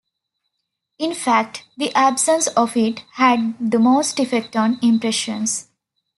In 0.97 1.13
fact 1.13 1.65
the 1.77 1.93
absence 1.93 2.47
of 2.47 2.75
it, 2.75 3.03
had 3.17 3.53
the 3.59 3.77
most 3.77 4.19
effect 4.19 4.55
on 4.55 4.79
impressions. 4.81 5.67